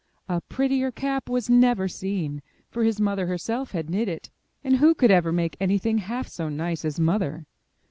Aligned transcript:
A 0.27 0.41
prettier 0.41 0.89
cap 0.89 1.29
was 1.29 1.47
never 1.47 1.87
seen, 1.87 2.41
for 2.71 2.83
his 2.83 2.99
mother 2.99 3.27
herself 3.27 3.71
had 3.73 3.87
knit 3.87 4.09
it; 4.09 4.31
and 4.63 4.77
who 4.77 4.95
could 4.95 5.11
ever 5.11 5.31
make 5.31 5.55
anything 5.59 5.99
half 5.99 6.27
so 6.27 6.49
nice 6.49 6.83
as 6.83 6.99
Mother! 6.99 7.45